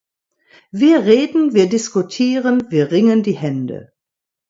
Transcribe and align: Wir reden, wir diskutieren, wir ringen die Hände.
Wir 0.71 1.05
reden, 1.05 1.53
wir 1.53 1.69
diskutieren, 1.69 2.71
wir 2.71 2.89
ringen 2.91 3.21
die 3.21 3.37
Hände. 3.37 3.93